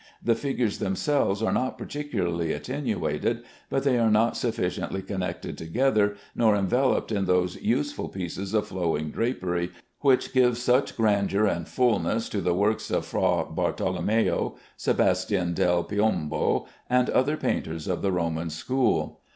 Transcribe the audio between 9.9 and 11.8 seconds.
which give such grandeur and